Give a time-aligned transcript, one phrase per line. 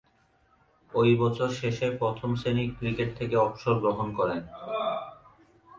[0.93, 4.41] ঐ বছর শেষে প্রথম-শ্রেণীর ক্রিকেট থেকে অবসর গ্রহণ করেন।